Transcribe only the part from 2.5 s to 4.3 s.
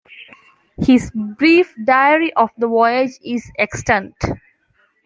the voyage is extant.